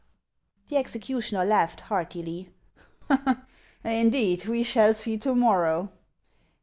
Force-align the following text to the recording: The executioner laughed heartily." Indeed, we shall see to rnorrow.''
The 0.69 0.77
executioner 0.77 1.45
laughed 1.45 1.81
heartily." 1.81 2.49
Indeed, 3.83 4.47
we 4.47 4.63
shall 4.63 4.95
see 4.95 5.19
to 5.19 5.29
rnorrow.'' 5.35 5.89